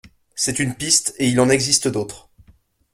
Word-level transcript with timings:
C’est 0.33 0.57
une 0.57 0.73
piste 0.73 1.13
et 1.19 1.29
il 1.29 1.39
en 1.39 1.47
existe 1.49 1.87
d’autres. 1.87 2.31